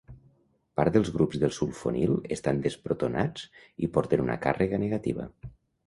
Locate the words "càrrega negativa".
4.49-5.33